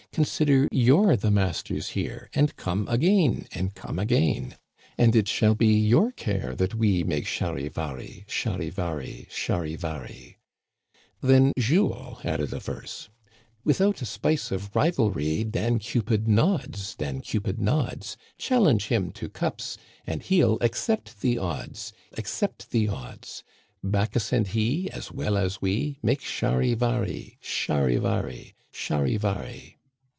[0.13, 2.29] Consider you*re the masters here.
[2.33, 4.57] And come again {jrpeat\
[4.97, 8.25] And it shall be your care that we Make Charivari!
[8.27, 9.27] Charivari!
[9.29, 10.35] Charivari!
[10.79, 13.07] * Then Jules added a verse:
[13.63, 20.43] Without a spice of rivalry Dan Cupid nods {repeat\ But challenge him to cups, and he
[20.43, 23.43] 'LI accept the odds (repeat),
[23.81, 25.99] Bacchus and he, as well as we.
[26.03, 27.37] Make Charivari!
[27.41, 28.55] Charivari!
[28.73, 29.77] Charivari